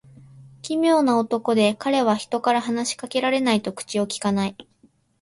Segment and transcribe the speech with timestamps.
[0.63, 4.57] 奇妙な男で、彼は人から話し掛けられないと口をきかない。